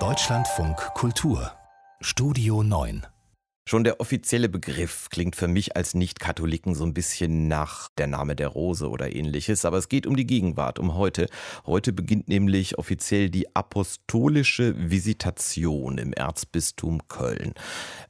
Deutschlandfunk 0.00 0.76
Kultur 0.94 1.52
Studio 2.00 2.64
9 2.64 3.06
Schon 3.66 3.84
der 3.84 4.00
offizielle 4.00 4.48
Begriff 4.48 5.08
klingt 5.10 5.36
für 5.36 5.46
mich 5.46 5.76
als 5.76 5.94
Nicht-Katholiken 5.94 6.74
so 6.74 6.84
ein 6.84 6.92
bisschen 6.92 7.46
nach 7.46 7.88
der 7.96 8.08
Name 8.08 8.34
der 8.34 8.48
Rose 8.48 8.90
oder 8.90 9.14
ähnliches, 9.14 9.64
aber 9.64 9.78
es 9.78 9.88
geht 9.88 10.08
um 10.08 10.16
die 10.16 10.26
Gegenwart, 10.26 10.80
um 10.80 10.96
heute. 10.96 11.28
Heute 11.66 11.92
beginnt 11.92 12.26
nämlich 12.26 12.78
offiziell 12.78 13.30
die 13.30 13.54
apostolische 13.54 14.74
Visitation 14.90 15.96
im 15.98 16.12
Erzbistum 16.12 17.06
Köln. 17.06 17.54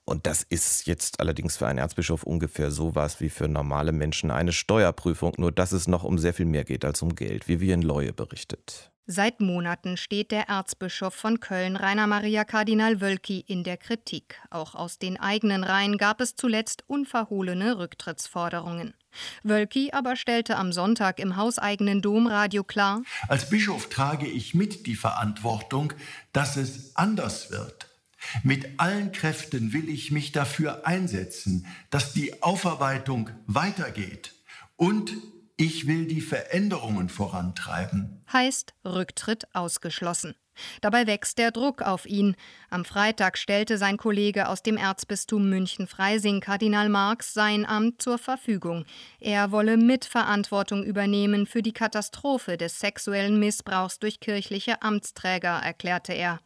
Und 0.04 0.26
das 0.26 0.42
ist 0.42 0.86
jetzt 0.86 1.20
allerdings 1.20 1.56
für 1.56 1.66
einen 1.66 1.78
Erzbischof 1.78 2.24
ungefähr 2.24 2.70
sowas 2.70 3.20
wie 3.20 3.30
für 3.30 3.48
normale 3.48 3.92
Menschen 3.92 4.30
eine 4.30 4.52
Steuerprüfung, 4.52 5.34
nur 5.38 5.50
dass 5.50 5.72
es 5.72 5.88
noch 5.88 6.04
um 6.04 6.18
sehr 6.18 6.34
viel 6.34 6.46
mehr 6.46 6.64
geht 6.64 6.84
als 6.84 7.00
um 7.00 7.14
Geld, 7.14 7.48
wie 7.48 7.60
wir 7.60 7.74
in 7.74 7.82
Leue 7.82 8.12
berichtet. 8.12 8.90
Seit 9.06 9.40
Monaten 9.40 9.98
steht 9.98 10.30
der 10.30 10.48
Erzbischof 10.48 11.12
von 11.12 11.38
Köln, 11.38 11.76
Rainer 11.76 12.06
Maria 12.06 12.44
Kardinal 12.44 13.02
Wölki, 13.02 13.44
in 13.46 13.62
der 13.62 13.76
Kritik. 13.76 14.40
Auch 14.50 14.74
aus 14.74 14.98
den 14.98 15.20
eigenen 15.20 15.62
Reihen 15.62 15.98
gab 15.98 16.22
es 16.22 16.36
zuletzt 16.36 16.84
unverhohlene 16.86 17.78
Rücktrittsforderungen. 17.78 18.94
Wölki 19.42 19.92
aber 19.92 20.16
stellte 20.16 20.56
am 20.56 20.72
Sonntag 20.72 21.18
im 21.18 21.36
hauseigenen 21.36 22.00
Domradio 22.00 22.64
klar: 22.64 23.02
Als 23.28 23.50
Bischof 23.50 23.90
trage 23.90 24.26
ich 24.26 24.54
mit 24.54 24.86
die 24.86 24.96
Verantwortung, 24.96 25.92
dass 26.32 26.56
es 26.56 26.96
anders 26.96 27.50
wird. 27.50 27.93
Mit 28.42 28.80
allen 28.80 29.12
Kräften 29.12 29.72
will 29.72 29.88
ich 29.88 30.10
mich 30.10 30.32
dafür 30.32 30.86
einsetzen, 30.86 31.66
dass 31.90 32.12
die 32.12 32.42
Aufarbeitung 32.42 33.30
weitergeht 33.46 34.34
und 34.76 35.12
ich 35.56 35.86
will 35.86 36.06
die 36.06 36.20
Veränderungen 36.20 37.08
vorantreiben. 37.08 38.24
Heißt 38.32 38.74
Rücktritt 38.84 39.46
ausgeschlossen. 39.54 40.34
Dabei 40.80 41.06
wächst 41.06 41.38
der 41.38 41.50
Druck 41.50 41.82
auf 41.82 42.06
ihn. 42.06 42.36
Am 42.70 42.84
Freitag 42.84 43.38
stellte 43.38 43.78
sein 43.78 43.96
Kollege 43.96 44.48
aus 44.48 44.62
dem 44.62 44.76
Erzbistum 44.76 45.48
München-Freising, 45.48 46.40
Kardinal 46.40 46.88
Marx, 46.88 47.34
sein 47.34 47.66
Amt 47.66 48.02
zur 48.02 48.18
Verfügung. 48.18 48.84
Er 49.20 49.50
wolle 49.50 49.76
Mitverantwortung 49.76 50.84
übernehmen 50.84 51.46
für 51.46 51.62
die 51.62 51.72
Katastrophe 51.72 52.56
des 52.56 52.78
sexuellen 52.78 53.38
Missbrauchs 53.38 53.98
durch 53.98 54.20
kirchliche 54.20 54.82
Amtsträger, 54.82 55.60
erklärte 55.62 56.12
er. 56.12 56.40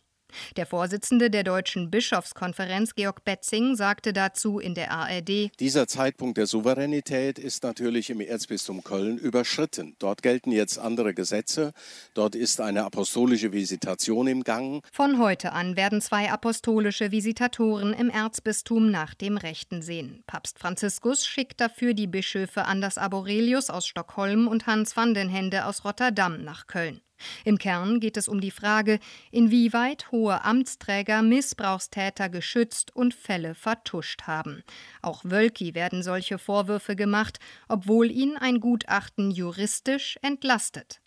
Der 0.56 0.66
Vorsitzende 0.66 1.30
der 1.30 1.44
Deutschen 1.44 1.90
Bischofskonferenz, 1.90 2.94
Georg 2.94 3.24
Betzing, 3.24 3.76
sagte 3.76 4.12
dazu 4.12 4.58
in 4.58 4.74
der 4.74 4.90
ARD: 4.90 5.50
Dieser 5.58 5.86
Zeitpunkt 5.86 6.38
der 6.38 6.46
Souveränität 6.46 7.38
ist 7.38 7.62
natürlich 7.62 8.10
im 8.10 8.20
Erzbistum 8.20 8.84
Köln 8.84 9.18
überschritten. 9.18 9.96
Dort 9.98 10.22
gelten 10.22 10.52
jetzt 10.52 10.78
andere 10.78 11.14
Gesetze. 11.14 11.72
Dort 12.14 12.34
ist 12.34 12.60
eine 12.60 12.84
apostolische 12.84 13.52
Visitation 13.52 14.26
im 14.26 14.44
Gang. 14.44 14.84
Von 14.92 15.18
heute 15.18 15.52
an 15.52 15.76
werden 15.76 16.00
zwei 16.00 16.30
apostolische 16.30 17.10
Visitatoren 17.10 17.92
im 17.92 18.10
Erzbistum 18.10 18.90
nach 18.90 19.14
dem 19.14 19.36
Rechten 19.36 19.82
sehen. 19.82 20.22
Papst 20.26 20.58
Franziskus 20.58 21.26
schickt 21.26 21.60
dafür 21.60 21.94
die 21.94 22.06
Bischöfe 22.06 22.64
Anders 22.64 22.98
Aborelius 22.98 23.70
aus 23.70 23.86
Stockholm 23.86 24.48
und 24.48 24.66
Hans 24.66 24.96
van 24.96 25.14
den 25.14 25.28
Hende 25.28 25.64
aus 25.64 25.84
Rotterdam 25.84 26.44
nach 26.44 26.66
Köln. 26.66 27.00
Im 27.44 27.58
Kern 27.58 28.00
geht 28.00 28.16
es 28.16 28.28
um 28.28 28.40
die 28.40 28.50
Frage, 28.50 28.98
inwieweit 29.30 30.10
hohe 30.12 30.44
Amtsträger 30.44 31.22
Missbrauchstäter 31.22 32.28
geschützt 32.28 32.94
und 32.94 33.14
Fälle 33.14 33.54
vertuscht 33.54 34.22
haben. 34.22 34.62
Auch 35.02 35.24
Wölki 35.24 35.74
werden 35.74 36.02
solche 36.02 36.38
Vorwürfe 36.38 36.96
gemacht, 36.96 37.38
obwohl 37.68 38.10
ihn 38.10 38.36
ein 38.36 38.60
Gutachten 38.60 39.30
juristisch 39.30 40.18
entlastet. 40.22 41.00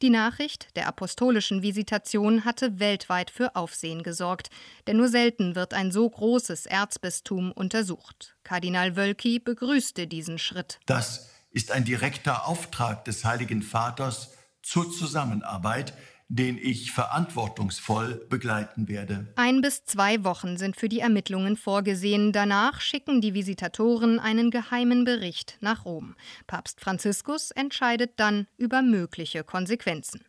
Die 0.00 0.10
Nachricht 0.10 0.68
der 0.76 0.86
apostolischen 0.86 1.62
Visitation 1.62 2.44
hatte 2.44 2.78
weltweit 2.78 3.30
für 3.30 3.56
Aufsehen 3.56 4.02
gesorgt, 4.02 4.48
denn 4.86 4.96
nur 4.96 5.08
selten 5.08 5.56
wird 5.56 5.74
ein 5.74 5.90
so 5.90 6.08
großes 6.08 6.66
Erzbistum 6.66 7.52
untersucht. 7.52 8.36
Kardinal 8.44 8.96
Wölki 8.96 9.38
begrüßte 9.38 10.06
diesen 10.06 10.38
Schritt. 10.38 10.78
Das 10.86 11.30
ist 11.50 11.72
ein 11.72 11.84
direkter 11.84 12.46
Auftrag 12.46 13.04
des 13.06 13.24
Heiligen 13.24 13.62
Vaters 13.62 14.35
zur 14.66 14.90
Zusammenarbeit, 14.90 15.94
den 16.28 16.58
ich 16.58 16.90
verantwortungsvoll 16.90 18.26
begleiten 18.28 18.88
werde. 18.88 19.32
Ein 19.36 19.60
bis 19.60 19.84
zwei 19.84 20.24
Wochen 20.24 20.56
sind 20.56 20.76
für 20.76 20.88
die 20.88 20.98
Ermittlungen 20.98 21.56
vorgesehen. 21.56 22.32
Danach 22.32 22.80
schicken 22.80 23.20
die 23.20 23.32
Visitatoren 23.32 24.18
einen 24.18 24.50
geheimen 24.50 25.04
Bericht 25.04 25.56
nach 25.60 25.84
Rom. 25.84 26.16
Papst 26.48 26.80
Franziskus 26.80 27.52
entscheidet 27.52 28.14
dann 28.16 28.48
über 28.56 28.82
mögliche 28.82 29.44
Konsequenzen. 29.44 30.24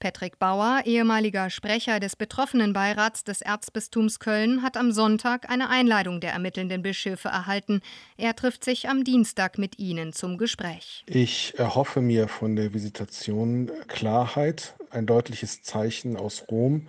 Patrick 0.00 0.38
Bauer, 0.38 0.82
ehemaliger 0.84 1.50
Sprecher 1.50 2.00
des 2.00 2.16
Betroffenenbeirats 2.16 3.24
des 3.24 3.40
Erzbistums 3.42 4.18
Köln, 4.18 4.62
hat 4.62 4.76
am 4.76 4.92
Sonntag 4.92 5.50
eine 5.50 5.70
Einladung 5.70 6.20
der 6.20 6.32
ermittelnden 6.32 6.82
Bischöfe 6.82 7.28
erhalten. 7.28 7.80
Er 8.16 8.34
trifft 8.36 8.64
sich 8.64 8.88
am 8.88 9.04
Dienstag 9.04 9.58
mit 9.58 9.78
ihnen 9.78 10.12
zum 10.12 10.38
Gespräch. 10.38 11.04
Ich 11.06 11.54
erhoffe 11.58 12.00
mir 12.00 12.28
von 12.28 12.56
der 12.56 12.74
Visitation 12.74 13.70
Klarheit, 13.88 14.74
ein 14.90 15.06
deutliches 15.06 15.62
Zeichen 15.62 16.16
aus 16.16 16.44
Rom. 16.50 16.88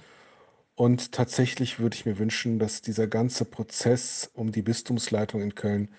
Und 0.75 1.11
tatsächlich 1.11 1.79
würde 1.79 1.95
ich 1.95 2.05
mir 2.05 2.19
wünschen, 2.19 2.59
dass 2.59 2.81
dieser 2.81 3.07
ganze 3.07 3.45
Prozess 3.45 4.29
um 4.33 4.51
die 4.51 4.61
Bistumsleitung 4.61 5.41
in 5.41 5.55
Köln 5.55 5.89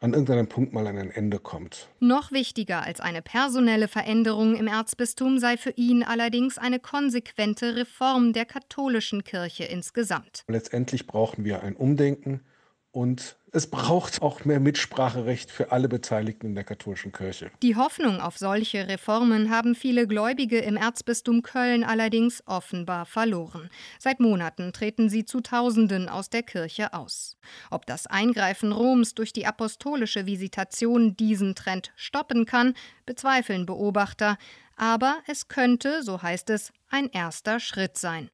an 0.00 0.12
irgendeinem 0.12 0.48
Punkt 0.48 0.72
mal 0.72 0.86
an 0.86 0.98
ein 0.98 1.10
Ende 1.10 1.38
kommt. 1.38 1.88
Noch 2.00 2.32
wichtiger 2.32 2.82
als 2.82 3.00
eine 3.00 3.22
personelle 3.22 3.88
Veränderung 3.88 4.56
im 4.56 4.66
Erzbistum 4.66 5.38
sei 5.38 5.56
für 5.56 5.70
ihn 5.70 6.02
allerdings 6.02 6.58
eine 6.58 6.78
konsequente 6.78 7.76
Reform 7.76 8.32
der 8.32 8.44
katholischen 8.44 9.24
Kirche 9.24 9.64
insgesamt. 9.64 10.44
Letztendlich 10.48 11.06
brauchen 11.06 11.44
wir 11.44 11.62
ein 11.62 11.74
Umdenken 11.76 12.40
und 12.96 13.36
es 13.52 13.66
braucht 13.66 14.22
auch 14.22 14.46
mehr 14.46 14.58
Mitspracherecht 14.58 15.50
für 15.50 15.70
alle 15.70 15.86
Beteiligten 15.86 16.46
in 16.46 16.54
der 16.54 16.64
katholischen 16.64 17.12
Kirche. 17.12 17.50
Die 17.62 17.76
Hoffnung 17.76 18.22
auf 18.22 18.38
solche 18.38 18.88
Reformen 18.88 19.50
haben 19.50 19.74
viele 19.74 20.06
Gläubige 20.06 20.60
im 20.60 20.78
Erzbistum 20.78 21.42
Köln 21.42 21.84
allerdings 21.84 22.42
offenbar 22.46 23.04
verloren. 23.04 23.68
Seit 23.98 24.18
Monaten 24.18 24.72
treten 24.72 25.10
sie 25.10 25.26
zu 25.26 25.42
Tausenden 25.42 26.08
aus 26.08 26.30
der 26.30 26.42
Kirche 26.42 26.94
aus. 26.94 27.36
Ob 27.70 27.84
das 27.84 28.06
Eingreifen 28.06 28.72
Roms 28.72 29.14
durch 29.14 29.34
die 29.34 29.44
apostolische 29.44 30.24
Visitation 30.24 31.18
diesen 31.18 31.54
Trend 31.54 31.92
stoppen 31.96 32.46
kann, 32.46 32.72
bezweifeln 33.04 33.66
Beobachter. 33.66 34.38
Aber 34.74 35.18
es 35.26 35.48
könnte, 35.48 36.02
so 36.02 36.22
heißt 36.22 36.48
es, 36.48 36.72
ein 36.88 37.10
erster 37.10 37.60
Schritt 37.60 37.98
sein. 37.98 38.30